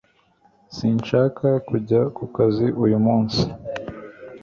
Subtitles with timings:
[0.75, 3.41] Sinshaka kujya ku kazi uyu munsi